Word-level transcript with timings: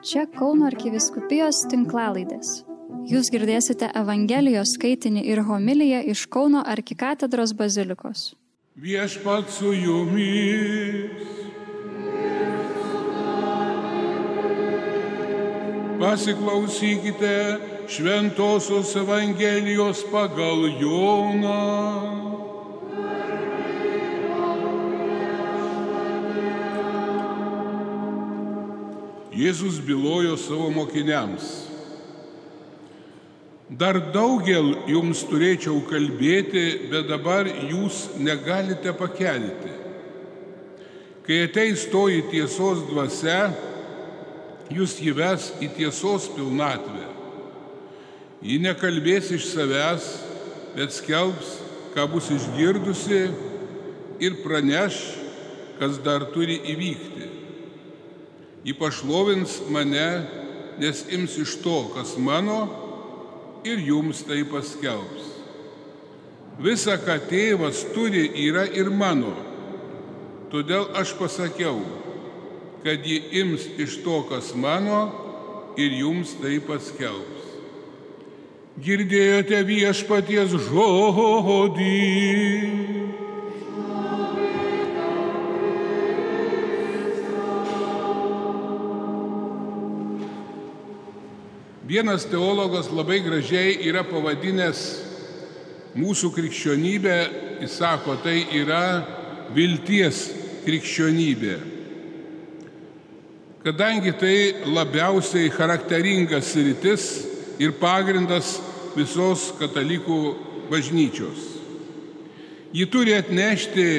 Čia 0.00 0.22
Kauno 0.32 0.64
arkiviskupijos 0.64 1.58
tinklalaidės. 1.68 2.62
Jūs 3.10 3.28
girdėsite 3.34 3.90
Evangelijos 4.00 4.72
skaitinį 4.78 5.26
ir 5.28 5.42
homiliją 5.44 6.00
iš 6.08 6.22
Kauno 6.32 6.62
arkikatedros 6.64 7.52
bazilikos. 7.58 8.30
Viešpat 8.80 9.52
su 9.52 9.74
jumis. 9.76 11.20
Pasiklausykite 16.00 17.36
Šventojios 17.84 18.96
Evangelijos 18.96 20.06
pagal 20.08 20.64
Joną. 20.80 22.39
Jėzus 29.40 29.78
bylojo 29.80 30.36
savo 30.36 30.68
mokiniams. 30.74 31.46
Dar 33.70 33.96
daugel 34.12 34.74
jums 34.90 35.22
turėčiau 35.30 35.78
kalbėti, 35.88 36.90
bet 36.90 37.06
dabar 37.08 37.48
jūs 37.48 38.08
negalite 38.18 38.92
pakelti. 38.98 39.72
Kai 41.24 41.44
ateis 41.46 41.86
toji 41.92 42.24
tiesos 42.32 42.82
dvasia, 42.90 43.52
jūs 44.74 44.98
įves 45.06 45.52
į 45.62 45.70
tiesos 45.78 46.28
pilnatvę. 46.34 47.06
Ji 48.44 48.60
nekalbės 48.60 49.30
iš 49.38 49.48
savęs, 49.54 50.12
bet 50.76 50.92
skelbs, 50.96 51.56
ką 51.94 52.10
bus 52.12 52.28
išgirdusi 52.34 53.24
ir 54.20 54.40
praneš, 54.44 55.00
kas 55.80 56.02
dar 56.04 56.28
turi 56.34 56.58
įvykti. 56.74 57.39
Ji 58.64 58.74
pašlovins 58.76 59.60
mane, 59.72 60.08
nes 60.80 61.04
ims 61.12 61.36
iš 61.38 61.56
to, 61.64 61.78
kas 61.94 62.16
mano, 62.20 62.60
ir 63.64 63.80
jums 63.80 64.22
tai 64.28 64.42
paskelbs. 64.48 65.28
Visa, 66.60 66.98
ką 67.00 67.16
tėvas 67.30 67.86
turi, 67.94 68.26
yra 68.48 68.66
ir 68.68 68.90
mano. 68.92 69.32
Todėl 70.52 70.90
aš 70.98 71.14
pasakiau, 71.16 71.80
kad 72.84 73.04
ji 73.06 73.20
ims 73.40 73.64
iš 73.80 74.00
to, 74.04 74.20
kas 74.28 74.52
mano, 74.52 75.02
ir 75.80 75.94
jums 76.02 76.34
tai 76.40 76.58
paskelbs. 76.64 77.48
Girdėjote 78.80 79.60
viešpaties 79.68 80.56
žodį. 80.68 81.96
Vienas 91.90 92.22
teologas 92.24 92.86
labai 92.86 93.16
gražiai 93.18 93.72
yra 93.82 94.04
pavadinęs 94.06 94.80
mūsų 95.98 96.28
krikščionybę, 96.36 97.16
jis 97.64 97.72
sako, 97.80 98.14
tai 98.22 98.44
yra 98.54 98.82
vilties 99.56 100.20
krikščionybė. 100.62 101.56
Kadangi 103.66 104.14
tai 104.22 104.36
labiausiai 104.70 105.50
charakteringas 105.50 106.52
rytis 106.62 107.08
ir 107.58 107.74
pagrindas 107.82 108.60
visos 108.94 109.48
katalikų 109.58 110.20
bažnyčios. 110.70 111.42
Ji 112.70 112.86
turi 112.86 113.18
atnešti 113.18 113.90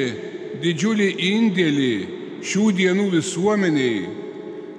didžiulį 0.64 1.12
indėlį 1.28 1.94
šių 2.40 2.72
dienų 2.80 3.10
visuomeniai, 3.20 4.04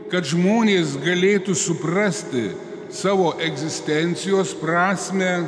kad 0.10 0.26
žmonės 0.34 0.98
galėtų 1.06 1.54
suprasti, 1.54 2.48
savo 2.94 3.34
egzistencijos 3.42 4.54
prasme, 4.62 5.48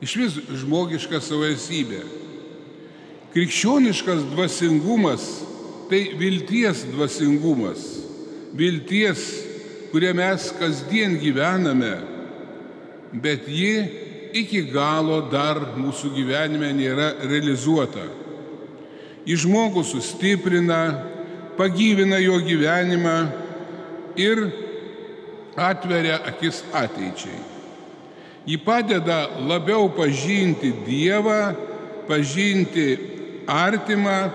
iš 0.00 0.16
vis 0.16 0.40
žmogišką 0.62 1.20
savo 1.22 1.46
esybę. 1.46 2.02
Krikščioniškas 3.30 4.24
dvasingumas 4.32 5.28
tai 5.90 6.12
vilties 6.14 6.84
dvasingumas, 6.86 7.82
vilties, 8.54 9.22
kuria 9.90 10.12
mes 10.14 10.50
kasdien 10.58 11.16
gyvename, 11.18 11.96
bet 13.12 13.48
ji 13.50 13.74
iki 14.38 14.62
galo 14.70 15.24
dar 15.32 15.58
mūsų 15.74 16.12
gyvenime 16.14 16.70
nėra 16.78 17.08
realizuota. 17.26 18.06
Į 19.26 19.36
žmogų 19.42 19.82
sustiprina, 19.84 20.80
pagyvina 21.58 22.20
jo 22.22 22.38
gyvenimą 22.46 23.16
ir 24.18 24.46
atveria 25.56 26.20
akis 26.30 26.62
ateičiai. 26.72 27.40
Ji 28.46 28.58
padeda 28.58 29.28
labiau 29.46 29.90
pažinti 29.96 30.72
Dievą, 30.86 31.54
pažinti 32.08 32.98
artimą 33.46 34.30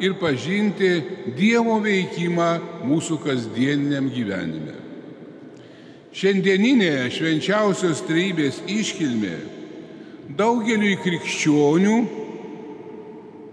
ir 0.00 0.16
pažinti 0.20 0.90
Dievo 1.36 1.78
veikimą 1.84 2.50
mūsų 2.88 3.20
kasdieniniam 3.24 4.10
gyvenime. 4.12 4.76
Šiandieninė 6.10 7.06
švenčiausios 7.14 8.02
trybės 8.08 8.58
iškilmė 8.66 9.36
daugeliui 10.36 10.96
krikščionių 10.98 11.96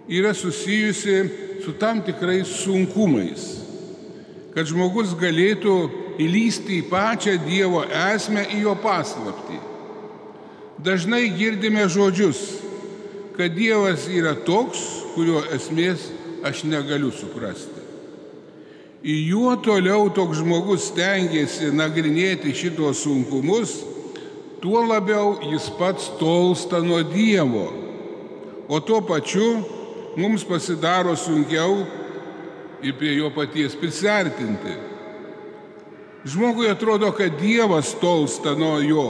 yra 0.10 0.34
susijusi 0.34 1.18
su 1.64 1.76
tam 1.78 2.02
tikrais 2.02 2.50
sunkumais, 2.64 3.46
kad 4.56 4.66
žmogus 4.66 5.14
galėtų 5.20 5.78
įlysti 6.18 6.82
į 6.82 6.88
pačią 6.90 7.38
Dievo 7.46 7.84
esmę, 7.86 8.46
į 8.54 8.64
jo 8.66 8.76
paslaptį. 8.82 9.60
Dažnai 10.84 11.28
girdime 11.34 11.88
žodžius, 11.90 12.42
kad 13.38 13.54
Dievas 13.54 14.08
yra 14.10 14.36
toks, 14.46 14.82
kurio 15.16 15.42
esmės 15.54 16.10
aš 16.46 16.64
negaliu 16.70 17.12
suprasti. 17.14 17.86
Į 19.08 19.16
juo 19.30 19.54
toliau 19.62 20.10
toks 20.14 20.42
žmogus 20.42 20.90
stengiasi 20.92 21.70
nagrinėti 21.74 22.54
šitos 22.58 23.04
sunkumus, 23.06 23.78
tuo 24.62 24.82
labiau 24.86 25.38
jis 25.52 25.70
pats 25.78 26.10
tolsta 26.20 26.82
nuo 26.82 27.04
Dievo, 27.06 27.68
o 28.68 28.80
tuo 28.82 29.04
pačiu 29.06 29.62
mums 30.18 30.44
pasidaro 30.44 31.14
sunkiau 31.16 31.86
ir 32.82 32.98
prie 32.98 33.16
jo 33.20 33.30
paties 33.34 33.78
prisartinti. 33.78 34.97
Žmogui 36.28 36.68
atrodo, 36.70 37.12
kad 37.16 37.40
Dievas 37.40 37.94
tolsta 38.02 38.52
nuo 38.56 38.80
jo, 38.84 39.08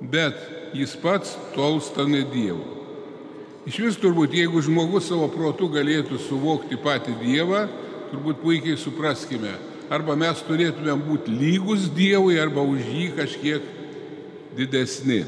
bet 0.00 0.36
jis 0.74 0.94
pats 1.02 1.34
tolsta 1.56 2.06
nuo 2.06 2.22
Dievo. 2.30 2.76
Iš 3.66 3.80
vis 3.82 3.98
turbūt, 4.00 4.36
jeigu 4.38 4.62
žmogus 4.62 5.08
savo 5.10 5.26
protu 5.32 5.66
galėtų 5.72 6.20
suvokti 6.22 6.78
patį 6.80 7.16
Dievą, 7.24 7.64
turbūt 8.12 8.38
puikiai 8.44 8.78
supraskime, 8.78 9.56
arba 9.90 10.14
mes 10.18 10.38
turėtume 10.46 10.94
būti 11.02 11.34
lygus 11.34 11.90
Dievui, 11.98 12.38
arba 12.38 12.62
už 12.62 12.86
jį 12.86 13.10
kažkiek 13.18 13.66
didesni. 14.54 15.24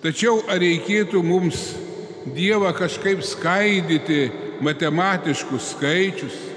Tačiau 0.00 0.40
ar 0.48 0.62
reikėtų 0.64 1.20
mums 1.22 1.74
Dievą 2.32 2.72
kažkaip 2.76 3.20
skaidyti 3.24 4.30
matematiškus 4.64 5.74
skaičius, 5.76 6.47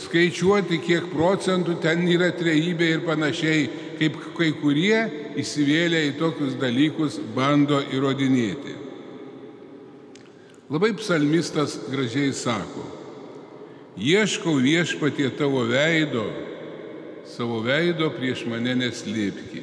skaičiuoti, 0.00 0.80
kiek 0.84 1.08
procentų 1.12 1.78
ten 1.82 2.04
yra 2.08 2.30
trejybė 2.36 2.88
ir 2.94 3.04
panašiai, 3.06 3.68
kaip 3.98 4.18
kai 4.36 4.50
kurie 4.60 4.98
įsivėlę 5.40 6.02
į 6.10 6.16
tokius 6.20 6.56
dalykus 6.60 7.18
bando 7.36 7.80
įrodinėti. 7.94 8.76
Labai 10.72 10.92
psalmistas 10.98 11.76
gražiai 11.92 12.32
sako, 12.34 12.84
ieškau 13.96 14.56
viešpatie 14.60 15.30
tavo 15.38 15.62
veido, 15.68 16.26
savo 17.30 17.62
veido 17.64 18.10
prieš 18.14 18.44
mane 18.50 18.74
neslėpki. 18.82 19.62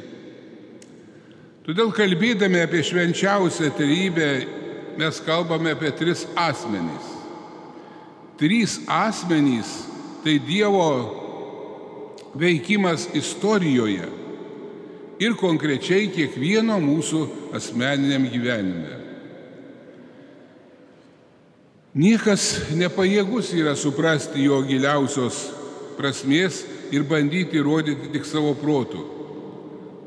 Todėl 1.64 1.94
kalbėdami 1.96 2.60
apie 2.64 2.82
švenčiausią 2.84 3.70
trybę, 3.78 4.30
mes 5.00 5.20
kalbame 5.24 5.72
apie 5.76 5.92
tris 5.96 6.26
asmenys. 6.40 7.12
Trys 8.40 8.80
asmenys 8.92 9.93
tai 10.24 10.40
Dievo 10.40 10.90
veikimas 12.34 13.10
istorijoje 13.14 14.10
ir 15.22 15.36
konkrečiai 15.38 16.10
kiekvieno 16.14 16.80
mūsų 16.82 17.24
asmeniniam 17.56 18.26
gyvenime. 18.32 19.00
Niekas 21.94 22.74
nepajėgus 22.74 23.52
yra 23.54 23.76
suprasti 23.78 24.48
jo 24.48 24.58
giliausios 24.66 25.44
prasmės 25.94 26.64
ir 26.90 27.06
bandyti 27.06 27.60
įrodyti 27.60 28.10
tik 28.16 28.26
savo 28.26 28.56
protų. 28.58 29.04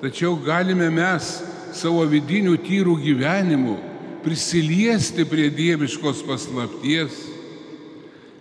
Tačiau 0.02 0.34
galime 0.42 0.88
mes 0.90 1.28
savo 1.76 2.02
vidinių 2.10 2.56
tyrų 2.66 2.96
gyvenimų 3.04 3.76
prisiliesti 4.24 5.22
prie 5.30 5.46
dieviškos 5.54 6.24
paslapties 6.26 7.22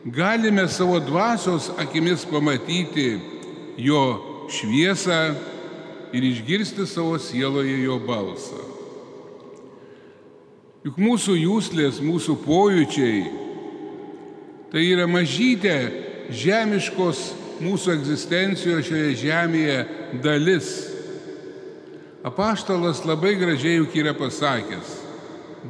galime 0.05 0.67
savo 0.67 0.99
dvasios 0.99 1.71
akimis 1.77 2.25
pamatyti 2.25 3.19
jo 3.77 4.21
šviesą 4.49 5.33
ir 6.13 6.23
išgirsti 6.23 6.85
savo 6.85 7.17
sieloje 7.19 7.81
jo 7.83 7.97
balsą. 7.99 8.61
Juk 10.85 10.99
mūsų 11.01 11.33
jūslės, 11.41 11.97
mūsų 12.05 12.37
pojūčiai 12.45 13.23
tai 14.69 14.83
yra 14.91 15.07
mažytė 15.09 15.73
žemiškos 16.29 17.21
mūsų 17.63 17.95
egzistencijos 17.95 18.85
šioje 18.85 19.15
žemėje 19.23 19.79
dalis. 20.21 20.69
Apaštalas 22.25 23.03
labai 23.05 23.35
gražiai 23.39 23.79
juk 23.79 23.93
yra 23.97 24.13
pasakęs, 24.17 24.95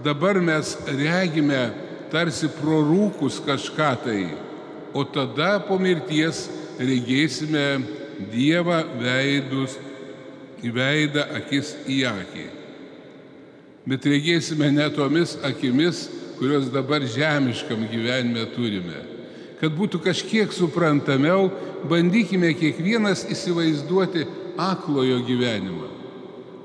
dabar 0.04 0.40
mes 0.44 0.76
regime 0.88 1.64
tarsi 2.12 2.50
prorūkus 2.60 3.40
kažką 3.46 3.92
tai, 4.04 4.22
o 4.96 5.04
tada 5.04 5.58
po 5.66 5.80
mirties 5.82 6.48
regėsime 6.80 7.68
Dievą 8.32 8.78
veidus, 8.96 9.74
veidą 10.64 11.26
akis 11.36 11.74
į 11.92 11.98
akį. 12.08 12.46
Bet 13.92 14.08
regėsime 14.08 14.70
ne 14.72 14.86
tomis 14.96 15.36
akimis, 15.44 16.06
kurios 16.40 16.72
dabar 16.72 17.04
žemiškam 17.04 17.84
gyvenime 17.92 18.48
turime 18.56 19.04
kad 19.60 19.76
būtų 19.76 20.02
kažkiek 20.04 20.52
suprantamiau, 20.54 21.50
bandykime 21.90 22.52
kiekvienas 22.58 23.26
įsivaizduoti 23.32 24.26
aklojo 24.62 25.22
gyvenimą. 25.28 25.92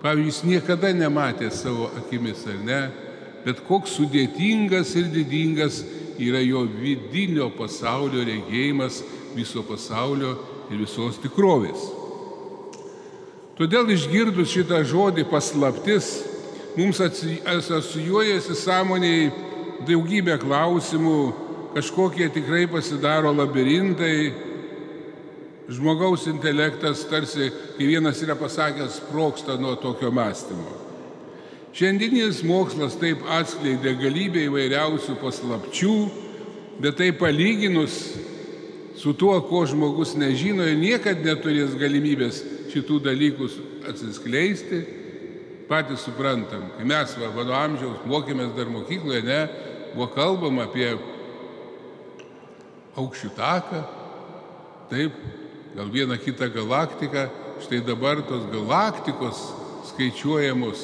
Pavyzdžiui, 0.00 0.31
jis 0.31 0.40
niekada 0.48 0.90
nematė 0.96 1.50
savo 1.52 1.90
akimis, 2.00 2.42
ar 2.48 2.58
ne, 2.64 2.81
bet 3.44 3.62
koks 3.66 3.96
sudėtingas 3.98 4.94
ir 5.00 5.08
didingas 5.12 5.81
yra 6.20 6.42
jo 6.44 6.66
vidinio 6.69 7.48
pasaulio 7.56 8.25
regėjimas 8.26 9.00
viso 9.34 9.62
pasaulio 9.64 10.34
ir 10.70 10.82
visos 10.82 11.19
tikrovės. 11.22 11.87
Todėl 13.60 13.92
išgirdus 13.92 14.52
šitą 14.54 14.81
žodį 14.88 15.26
paslaptis, 15.28 16.10
mums 16.78 17.00
asocijuojasi 17.00 18.56
sąmoniai 18.56 19.31
daugybė 19.88 20.38
klausimų, 20.40 21.19
kažkokie 21.75 22.31
tikrai 22.32 22.64
pasidaro 22.70 23.32
labirintai, 23.37 24.32
žmogaus 25.70 26.26
intelektas 26.31 27.04
tarsi, 27.10 27.50
kai 27.76 27.90
vienas 27.92 28.20
yra 28.25 28.37
pasakęs, 28.38 29.02
sproksta 29.02 29.58
nuo 29.60 29.76
tokio 29.76 30.10
mąstymo. 30.10 30.89
Šiandieninis 31.70 32.40
mokslas 32.43 32.96
taip 32.99 33.22
atskleidė 33.31 33.93
galybę 34.00 34.43
įvairiausių 34.49 35.14
paslapčių, 35.20 35.94
bet 36.82 36.96
tai 36.99 37.12
palyginus 37.14 38.00
su 38.99 39.14
tuo, 39.14 39.37
ko 39.46 39.62
žmogus 39.70 40.17
nežino 40.19 40.67
ir 40.67 40.81
niekad 40.81 41.22
neturės 41.25 41.76
galimybės 41.78 42.40
šitų 42.72 42.99
dalykų 43.05 43.46
atsiskleisti, 43.90 44.81
patys 45.70 46.02
suprantam, 46.02 46.67
kai 46.75 46.87
mes 46.90 47.14
va, 47.20 47.31
mano 47.37 47.55
amžiaus 47.55 48.02
mokėmės 48.11 48.50
dar 48.56 48.66
mokykloje, 48.73 49.23
ne, 49.23 49.40
buvo 49.94 50.08
kalbama 50.11 50.66
apie 50.66 50.88
aukščių 52.99 53.31
taką, 53.38 53.84
taip, 54.90 55.14
gal 55.76 55.94
vieną 55.94 56.19
kitą 56.19 56.50
galaktiką, 56.50 57.28
štai 57.62 57.78
dabar 57.87 58.25
tos 58.26 58.43
galaktikos 58.50 59.44
skaičiuojamos 59.93 60.82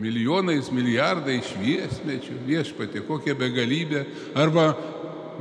milijonais, 0.00 0.70
milijardai 0.72 1.40
šviesmečių, 1.44 2.38
viešpatė, 2.46 3.02
kokia 3.06 3.34
begalybė, 3.38 4.04
arba 4.38 4.72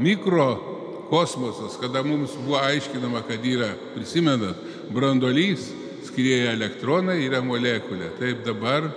mikrokosmosas, 0.01 1.77
kada 1.81 2.03
mums 2.03 2.35
buvo 2.41 2.59
aiškinama, 2.59 3.23
kad 3.27 3.45
yra, 3.47 3.71
prisimenat, 3.95 4.59
brandolys, 4.91 5.69
skrieja 6.07 6.51
elektronai, 6.57 7.21
yra 7.23 7.39
molekulė. 7.45 8.11
Taip 8.19 8.43
dabar 8.47 8.89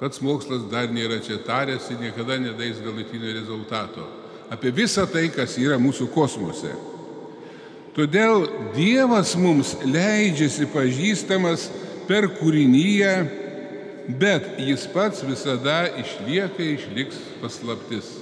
pats 0.00 0.20
mokslas 0.20 0.66
dar 0.72 0.90
nėra 0.92 1.22
čia 1.24 1.38
taręs 1.46 1.90
ir 1.92 2.02
niekada 2.02 2.36
nedais 2.42 2.82
galutinio 2.84 3.32
rezultato 3.32 4.04
apie 4.50 4.70
visą 4.70 5.06
tai, 5.10 5.28
kas 5.34 5.56
yra 5.58 5.78
mūsų 5.80 6.08
kosmose. 6.14 6.70
Todėl 7.96 8.44
Dievas 8.76 9.32
mums 9.40 9.72
leidžiasi 9.82 10.68
pažįstamas 10.72 11.70
per 12.06 12.28
kūrinyje, 12.36 13.12
bet 14.08 14.60
jis 14.62 14.86
pats 14.92 15.24
visada 15.26 15.86
išlieka, 15.98 16.62
išliks 16.62 17.18
paslaptis. 17.42 18.12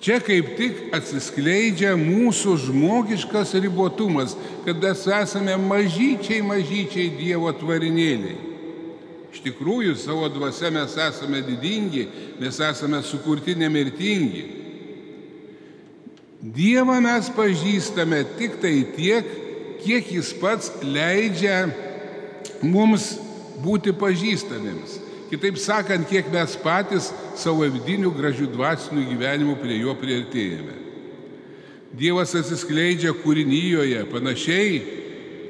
Čia 0.00 0.18
kaip 0.20 0.52
tik 0.58 0.82
atsiskleidžia 0.94 1.94
mūsų 1.98 2.56
žmogiškas 2.66 3.54
ribotumas, 3.64 4.36
kad 4.66 4.78
mes 4.82 5.06
esame 5.08 5.56
mažyčiai, 5.58 6.44
mažyčiai 6.44 7.14
Dievo 7.16 7.50
tvarinėliai. 7.56 8.36
Iš 9.32 9.42
tikrųjų, 9.44 9.96
savo 10.00 10.28
dvasia 10.32 10.70
mes 10.72 10.94
esame 11.00 11.42
didingi, 11.44 12.06
mes 12.40 12.60
esame 12.60 13.02
sukurti 13.04 13.56
nemirtingi. 13.58 14.44
Dievą 16.56 17.00
mes 17.02 17.28
pažįstame 17.34 18.22
tik 18.38 18.60
tai 18.62 18.78
tiek, 18.94 19.28
kiek 19.82 20.08
jis 20.12 20.30
pats 20.40 20.70
leidžia 20.84 21.66
mums 22.62 23.16
būti 23.62 23.94
pažįstamiems. 23.96 25.00
Kitaip 25.30 25.58
sakant, 25.58 26.06
kiek 26.06 26.28
mes 26.30 26.54
patys 26.62 27.10
savo 27.38 27.66
vidinių 27.66 28.12
gražių 28.14 28.50
dvasinių 28.52 29.06
gyvenimų 29.10 29.56
prie 29.58 29.80
jo 29.80 29.94
prieartėjame. 29.98 30.76
Dievas 31.96 32.34
atsiskleidžia 32.38 33.14
kūrinyjoje 33.22 34.04
panašiai, 34.10 34.76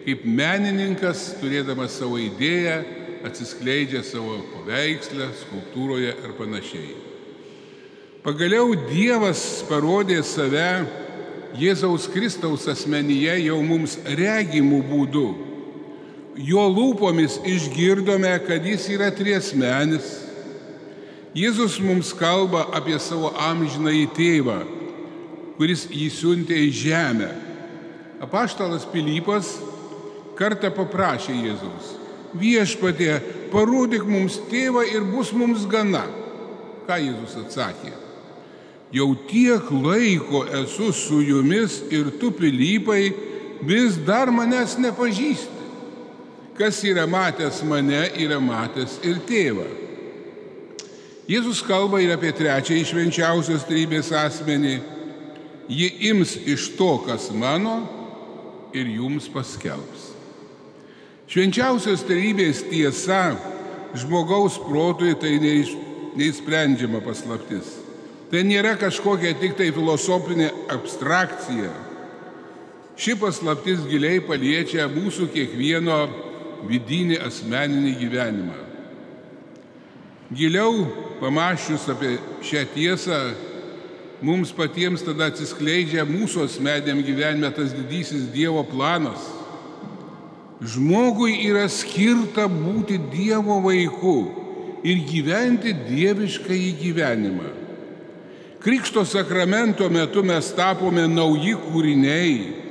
kaip 0.06 0.24
menininkas, 0.24 1.32
turėdamas 1.40 1.96
savo 1.98 2.20
idėją, 2.22 2.78
atsiskleidžia 3.26 4.04
savo 4.06 4.38
paveikslę, 4.54 5.28
skulptūroje 5.42 6.14
ar 6.24 6.36
panašiai. 6.38 6.94
Pagaliau 8.26 8.72
Dievas 8.88 9.42
parodė 9.68 10.22
save 10.26 10.86
Jėzaus 11.56 12.08
Kristaus 12.12 12.64
asmenyje 12.68 13.36
jau 13.44 13.60
mums 13.62 13.96
regimų 14.18 14.80
būdų. 14.88 15.26
Jo 16.36 16.66
lūpomis 16.68 17.38
išgirdome, 17.48 18.32
kad 18.44 18.64
jis 18.66 18.88
yra 18.92 19.08
triesmenis. 19.14 20.08
Jėzus 21.36 21.78
mums 21.84 22.12
kalba 22.16 22.66
apie 22.76 22.96
savo 23.00 23.32
amžinąjį 23.48 24.06
tėvą, 24.16 24.60
kuris 25.56 25.84
jį 25.92 26.08
siuntė 26.12 26.56
į 26.68 26.70
žemę. 26.76 27.28
Apaštalas 28.24 28.86
Pilypas 28.88 29.52
kartą 30.36 30.70
paprašė 30.72 31.36
Jėzaus, 31.36 31.92
viešpatė, 32.36 33.18
parodyk 33.52 34.08
mums 34.08 34.40
tėvą 34.48 34.86
ir 34.88 35.04
bus 35.12 35.34
mums 35.36 35.68
gana. 35.68 36.06
Ką 36.88 37.00
Jėzus 37.04 37.36
atsakė? 37.44 37.92
jau 38.92 39.14
tiek 39.28 39.70
laiko 39.70 40.44
esu 40.62 40.92
su 40.92 41.20
jumis 41.20 41.82
ir 41.90 42.10
tu 42.20 42.30
pilypai 42.30 43.12
vis 43.62 43.98
dar 44.06 44.30
manęs 44.30 44.78
nepažįsti. 44.78 45.55
Kas 46.56 46.80
yra 46.84 47.04
matęs 47.06 47.60
mane, 47.68 48.06
yra 48.16 48.38
matęs 48.40 48.96
ir 49.04 49.20
tėvą. 49.28 49.66
Jėzus 51.28 51.60
kalba 51.66 52.00
ir 52.00 52.14
apie 52.14 52.30
trečią 52.32 52.78
išvenčiausios 52.80 53.66
trybės 53.68 54.12
asmenį. 54.14 54.76
Ji 55.68 55.88
ims 56.12 56.36
iš 56.46 56.70
to, 56.78 56.92
kas 57.02 57.28
mano, 57.34 57.80
ir 58.76 58.86
jums 58.86 59.26
paskelbs. 59.32 60.12
Švenčiausios 61.26 62.04
trybės 62.06 62.62
tiesa 62.70 63.34
žmogaus 63.98 64.60
protui 64.62 65.16
tai 65.18 65.34
neįsprendžiama 65.42 67.02
paslaptis. 67.02 67.72
Tai 68.30 68.42
nėra 68.46 68.76
kažkokia 68.78 69.34
tik 69.40 69.58
tai 69.58 69.72
filosofinė 69.74 70.52
abstrakcija. 70.74 71.72
Ši 72.96 73.16
paslaptis 73.20 73.82
giliai 73.90 74.22
paliečia 74.24 74.86
mūsų 74.88 75.28
kiekvieno 75.34 75.98
vidinį 76.68 77.20
asmeninį 77.26 77.92
gyvenimą. 78.00 78.62
Giliau 80.34 80.86
pamaščius 81.20 81.86
apie 81.92 82.16
šią 82.42 82.64
tiesą, 82.74 83.18
mums 84.26 84.50
patiems 84.56 85.04
tada 85.06 85.28
atsiskleidžia 85.30 86.06
mūsų 86.08 86.46
asmeniam 86.48 87.02
gyvenime 87.04 87.52
tas 87.54 87.74
didysis 87.76 88.26
Dievo 88.34 88.64
planas. 88.66 89.22
Žmogui 90.64 91.36
yra 91.46 91.68
skirta 91.68 92.48
būti 92.50 92.98
Dievo 93.12 93.60
vaiku 93.62 94.16
ir 94.86 95.02
gyventi 95.06 95.74
dievišką 95.86 96.54
į 96.54 96.72
gyvenimą. 96.80 97.52
Krikšto 98.66 99.04
sakramento 99.06 99.86
metu 99.92 100.24
mes 100.26 100.48
tapome 100.56 101.04
nauji 101.06 101.54
kūriniai, 101.68 102.65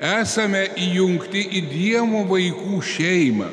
esame 0.00 0.64
įjungti 0.80 1.42
į 1.58 1.60
Dievo 1.68 2.24
vaikų 2.30 2.80
šeimą. 2.84 3.50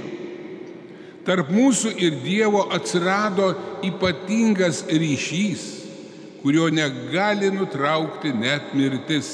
Tarp 1.28 1.52
mūsų 1.52 1.92
ir 2.00 2.22
Dievo 2.24 2.64
atsirado 2.72 3.52
ypatingas 3.84 4.86
ryšys, 4.88 5.66
kurio 6.40 6.70
negali 6.72 7.52
nutraukti 7.52 8.32
net 8.32 8.72
mirtis. 8.78 9.32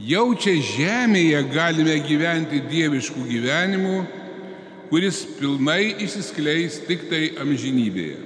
Jau 0.00 0.30
čia 0.36 0.54
žemėje 0.64 1.40
galime 1.52 1.96
gyventi 2.04 2.60
dieviškų 2.64 3.24
gyvenimų, 3.28 3.96
kuris 4.88 5.22
pilnai 5.38 5.94
išsiskleis 6.04 6.80
tik 6.86 7.08
tai 7.10 7.26
amžinybėje. 7.40 8.20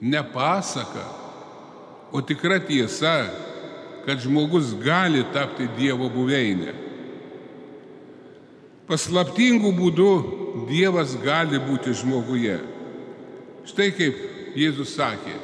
Ne 0.00 0.20
pasaka, 0.32 1.04
o 2.12 2.20
tikra 2.20 2.60
tiesa, 2.60 3.16
kad 4.06 4.22
žmogus 4.22 4.70
gali 4.78 5.24
tapti 5.34 5.66
Dievo 5.76 6.06
buveinė. 6.14 6.74
Paslaptingų 8.86 9.72
būdų 9.74 10.10
Dievas 10.70 11.16
gali 11.18 11.58
būti 11.58 11.90
žmoguje. 11.98 12.60
Štai 13.66 13.90
kaip 13.96 14.20
Jėzus 14.56 14.94
sakė, 14.94 15.34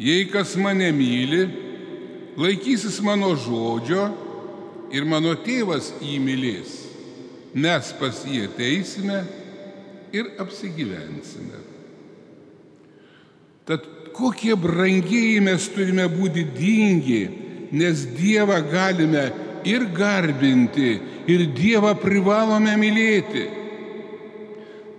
jei 0.00 0.24
kas 0.32 0.56
mane 0.56 0.88
myli, 0.96 1.44
laikysis 2.40 2.96
mano 3.04 3.34
žodžio 3.36 4.08
ir 4.90 5.04
mano 5.04 5.36
tėvas 5.44 5.92
jį 6.00 6.16
mylės, 6.24 6.72
mes 7.52 7.92
pas 8.00 8.24
jį 8.24 8.46
ateisime 8.48 9.20
ir 10.16 10.32
apsigyvensime. 10.42 11.60
Tad 13.68 13.84
kokie 14.14 14.56
brangieji 14.58 15.40
mes 15.44 15.68
turime 15.72 16.06
būti 16.10 16.44
dingi, 16.56 17.22
nes 17.72 18.04
Dievą 18.16 18.60
galime 18.68 19.30
ir 19.64 19.86
garbinti, 19.94 20.92
ir 21.30 21.46
Dievą 21.56 21.94
privalome 22.00 22.76
mylėti. 22.80 23.48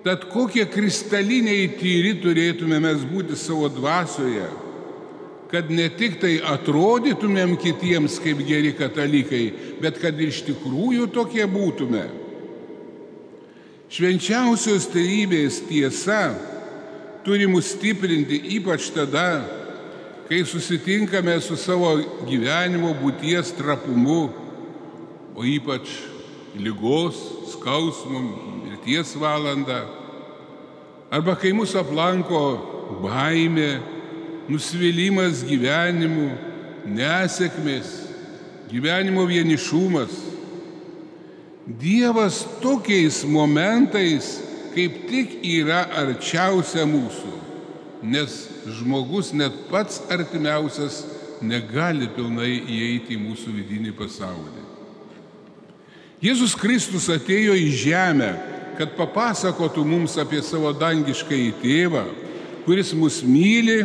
Tad 0.04 0.26
kokie 0.34 0.66
kristaliniai 0.68 1.70
tyri 1.80 2.18
turėtume 2.20 2.82
mes 2.84 3.06
būti 3.08 3.38
savo 3.40 3.70
dvasioje, 3.72 4.50
kad 5.48 5.70
ne 5.72 5.86
tik 5.96 6.18
tai 6.20 6.34
atrodytumėm 6.44 7.54
kitiems 7.62 8.18
kaip 8.20 8.42
geri 8.44 8.74
katalikai, 8.76 9.46
bet 9.80 10.02
kad 10.02 10.20
iš 10.20 10.42
tikrųjų 10.50 11.08
tokie 11.14 11.46
būtume. 11.48 12.04
Švenčiausios 13.94 14.90
tarybės 14.90 15.62
tiesa 15.70 16.34
turi 17.24 17.48
mus 17.48 17.72
stiprinti 17.74 18.40
ypač 18.58 18.92
tada, 18.94 19.44
kai 20.28 20.44
susitinkame 20.48 21.36
su 21.42 21.56
savo 21.60 21.96
gyvenimo 22.28 22.94
būties 23.00 23.54
trapumu 23.58 24.22
o 25.36 25.44
ypač 25.44 25.90
lygos, 26.56 27.18
skausmo, 27.54 28.20
mirties 28.66 29.16
valandą, 29.18 29.82
arba 31.12 31.36
kai 31.40 31.54
mus 31.56 31.74
aplanko 31.78 32.44
baimė, 33.02 33.72
nusivylimas 34.52 35.42
gyvenimu, 35.48 36.30
nesėkmės, 36.94 37.92
gyvenimo 38.70 39.26
vienišumas. 39.30 40.14
Dievas 41.80 42.42
tokiais 42.60 43.22
momentais 43.24 44.36
kaip 44.74 45.04
tik 45.10 45.38
yra 45.46 45.84
arčiausia 46.04 46.86
mūsų, 46.90 47.34
nes 48.04 48.36
žmogus 48.80 49.32
net 49.34 49.56
pats 49.70 50.02
artimiausias 50.12 51.04
negali 51.44 52.10
pilnai 52.16 52.52
įeiti 52.60 53.18
į 53.18 53.22
mūsų 53.22 53.54
vidinį 53.60 53.94
pasaulį. 53.98 54.64
Jėzus 56.24 56.56
Kristus 56.56 57.10
atėjo 57.12 57.56
į 57.60 57.68
žemę, 57.84 58.32
kad 58.78 58.96
papasakotų 58.98 59.84
mums 59.86 60.16
apie 60.22 60.40
savo 60.46 60.72
dangišką 60.76 61.36
į 61.36 61.50
tėvą, 61.62 62.04
kuris 62.64 62.94
mus 62.96 63.20
myli 63.28 63.80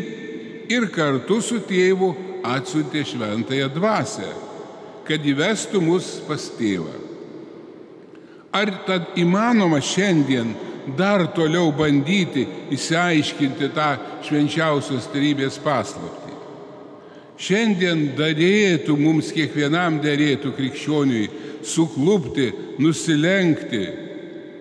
ir 0.70 0.86
kartu 0.94 1.40
su 1.42 1.58
tėvu 1.66 2.12
atsiuntė 2.46 3.02
šventąją 3.10 3.68
dvasę, 3.74 4.30
kad 5.08 5.26
įvestų 5.26 5.82
mus 5.82 6.18
pas 6.28 6.46
tėvą. 6.58 6.94
Ar 8.54 8.70
tad 8.86 9.18
įmanoma 9.20 9.80
šiandien 9.84 10.54
dar 10.96 11.26
toliau 11.34 11.72
bandyti 11.74 12.46
įsiaiškinti 12.74 13.70
tą 13.76 13.90
švenčiausios 14.26 15.10
tarybės 15.12 15.58
paslaptį? 15.64 16.34
Šiandien 17.38 18.16
darėtų 18.18 18.96
mums 18.98 19.30
kiekvienam 19.30 20.00
darėtų 20.02 20.50
krikščioniui 20.56 21.28
suklupti, 21.62 22.50
nusilenkti. 22.82 23.84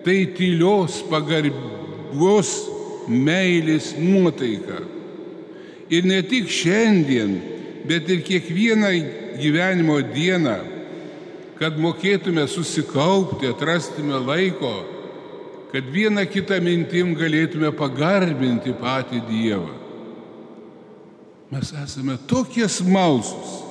Tai 0.04 0.18
tylios 0.38 1.00
pagarbios 1.10 2.52
meilės 3.10 3.92
nuotaika. 3.98 4.78
Ir 5.90 6.06
ne 6.06 6.20
tik 6.22 6.50
šiandien, 6.52 7.34
bet 7.88 8.08
ir 8.12 8.22
kiekvieną 8.24 8.92
gyvenimo 9.40 9.98
dieną, 10.14 10.58
kad 11.58 11.78
mokėtume 11.80 12.44
susikaupti, 12.48 13.50
atrastume 13.50 14.20
laiko, 14.22 14.74
kad 15.72 15.88
vieną 15.92 16.24
kitą 16.30 16.60
mintim 16.64 17.14
galėtume 17.18 17.70
pagarbinti 17.76 18.72
patį 18.78 19.22
Dievą. 19.28 19.72
Mes 21.52 21.72
esame 21.84 22.18
tokie 22.28 22.68
smalsus 22.68 23.68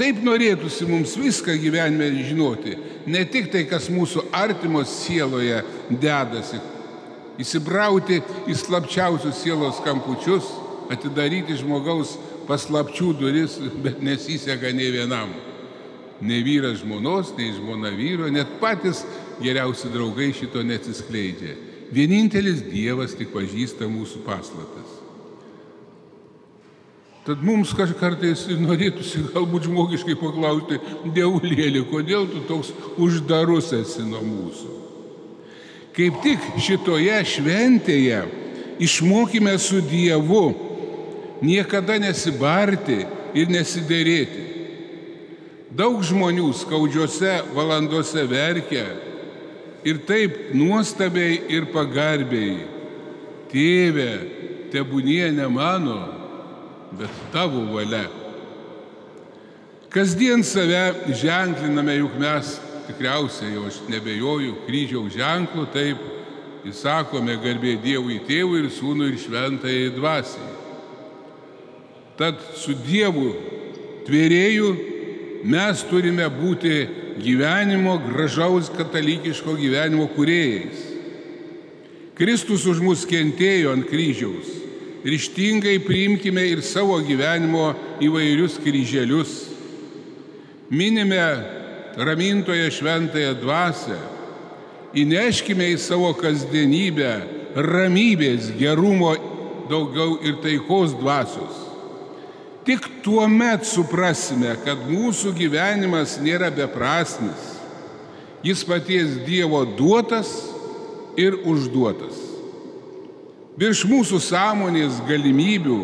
Taip 0.00 0.22
norėtųsi 0.24 0.86
mums 0.88 1.12
viską 1.20 1.52
gyvenime 1.60 2.06
žinoti, 2.24 2.72
ne 3.04 3.20
tik 3.28 3.50
tai, 3.52 3.66
kas 3.68 3.90
mūsų 3.92 4.30
artimos 4.32 4.88
sieloje 5.02 5.58
dedasi, 5.90 6.56
įsibrauti 7.40 8.22
į 8.48 8.56
slapčiausius 8.56 9.42
sielos 9.42 9.82
kampučius, 9.84 10.48
atidaryti 10.88 11.58
žmogaus 11.60 12.14
paslapčių 12.48 13.10
duris, 13.20 13.58
bet 13.84 14.00
nesiseka 14.00 14.72
ne 14.72 14.88
vienam. 14.94 15.36
Ne 16.24 16.40
vyras 16.48 16.80
žmonos, 16.80 17.34
nei 17.36 17.52
žmona 17.58 17.92
vyro, 17.92 18.32
net 18.32 18.56
patys 18.60 19.04
geriausi 19.42 19.90
draugai 19.92 20.30
šito 20.36 20.62
neatsiskleidžia. 20.66 21.56
Vienintelis 21.90 22.62
Dievas 22.70 23.16
tik 23.18 23.32
pažįsta 23.34 23.88
mūsų 23.90 24.22
paslaptis. 24.26 24.98
Tad 27.26 27.42
mums 27.44 27.74
kartais 27.76 28.46
norėtųsi 28.48 29.26
galbūt 29.34 29.66
žmogiškai 29.68 30.16
paklausti, 30.18 30.78
Dievulėlį, 31.14 31.82
kodėl 31.90 32.24
tu 32.30 32.44
toks 32.48 32.70
uždarus 32.96 33.72
esi 33.76 34.06
nuo 34.06 34.22
mūsų. 34.24 34.76
Kaip 35.96 36.22
tik 36.24 36.46
šitoje 36.62 37.18
šventėje 37.28 38.22
išmokime 38.80 39.52
su 39.60 39.82
Dievu 39.84 40.46
niekada 41.44 41.98
nesibarti 42.00 43.02
ir 43.34 43.52
nesiderėti. 43.52 44.46
Daug 45.76 46.00
žmonių 46.02 46.48
skaudžiose 46.56 47.36
valandose 47.54 48.24
verkia 48.30 48.86
ir 49.84 50.00
taip 50.06 50.54
nuostabiai 50.54 51.40
ir 51.52 51.68
pagarbiai. 51.74 52.66
Tėve, 53.50 54.10
tebūnie 54.70 55.32
ne 55.34 55.46
mano, 55.50 55.98
bet 56.98 57.22
tavo 57.32 57.64
valia. 57.74 58.06
Kasdien 59.90 60.44
save 60.46 61.10
ženkliname, 61.18 61.96
juk 61.98 62.14
mes 62.20 62.52
tikriausiai, 62.86 63.56
jau 63.56 63.66
aš 63.66 63.80
nebejoju, 63.90 64.60
kryžiaus 64.68 65.16
ženklų, 65.16 65.66
taip 65.74 66.04
įsakome 66.70 67.34
garbė 67.42 67.74
Dievui 67.82 68.20
tėvui 68.28 68.64
ir 68.64 68.70
sūnui 68.70 69.10
ir 69.10 69.18
šventai 69.18 69.90
dvasiai. 69.96 70.52
Tad 72.20 72.38
su 72.54 72.76
Dievu 72.84 73.32
tvėrėjų 74.06 74.70
mes 75.50 75.82
turime 75.88 76.26
būti 76.30 76.74
gyvenimo, 77.22 77.98
gražaus 78.08 78.70
katalikiško 78.74 79.54
gyvenimo 79.60 80.08
kuriejais. 80.16 80.88
Kristus 82.18 82.66
už 82.68 82.82
mus 82.84 83.06
kentėjo 83.08 83.72
ant 83.76 83.86
kryžiaus 83.88 84.60
ryštingai 85.04 85.78
priimkime 85.84 86.44
ir 86.48 86.62
savo 86.62 86.98
gyvenimo 87.00 87.72
įvairius 88.04 88.58
kryželius. 88.60 89.32
Minime 90.70 91.22
ramintoje 91.96 92.68
šventąją 92.70 93.34
dvasę, 93.40 93.96
įneškime 94.94 95.72
į 95.72 95.78
savo 95.80 96.12
kasdienybę 96.18 97.10
ramybės, 97.56 98.52
gerumo 98.58 99.14
daugiau 99.70 100.20
ir 100.26 100.38
taikos 100.44 100.94
dvasios. 101.00 101.69
Tik 102.66 102.86
tuo 103.04 103.24
met 103.28 103.64
suprasime, 103.64 104.52
kad 104.64 104.82
mūsų 104.88 105.32
gyvenimas 105.38 106.18
nėra 106.20 106.50
beprasmis. 106.52 107.54
Jis 108.44 108.64
paties 108.64 109.20
Dievo 109.26 109.62
duotas 109.76 110.32
ir 111.20 111.36
užduotas 111.44 112.30
virš 113.60 113.84
mūsų 113.88 114.20
sąmonės 114.24 115.02
galimybių, 115.08 115.80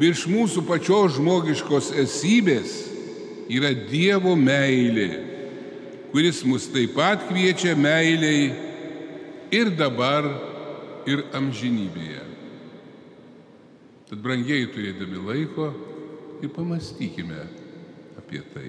virš 0.00 0.26
mūsų 0.28 0.64
pačios 0.68 1.16
žmogiškos 1.16 1.92
esybės 2.04 2.74
yra 3.48 3.72
Dievo 3.72 4.34
meilė, 4.36 5.08
kuris 6.12 6.42
mus 6.44 6.68
taip 6.72 6.92
pat 6.98 7.24
kviečia 7.30 7.72
meiliai 7.78 8.50
ir 9.54 9.72
dabar, 9.78 10.28
ir 11.08 11.24
amžinybėje. 11.32 12.24
Tad 14.08 14.20
brangiai 14.24 14.68
turėdami 14.72 15.20
laiko 15.24 15.70
ir 16.42 16.52
pamastykime 16.54 17.40
apie 18.18 18.42
tai. 18.54 18.68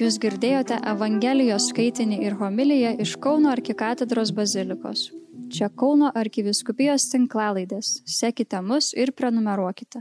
Jūs 0.00 0.16
girdėjote 0.16 0.78
Evangelijos 0.88 1.66
skaitinį 1.70 2.22
ir 2.24 2.36
homiliją 2.40 2.94
iš 3.04 3.18
Kauno 3.20 3.50
arkikatedros 3.52 4.30
bazilikos. 4.32 5.10
Čia 5.52 5.68
Kauno 5.68 6.08
arkiviskupijos 6.16 7.10
tinklalaidės. 7.12 7.98
Sekite 8.08 8.62
mus 8.64 8.94
ir 8.96 9.12
prenumeruokite. 9.12 10.00